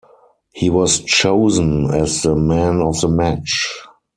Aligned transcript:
He 0.51 0.71
was 0.71 1.01
chosen 1.03 1.91
as 1.93 2.23
the 2.23 2.35
Man 2.35 2.81
of 2.81 2.99
the 3.01 3.07
Match. 3.07 3.69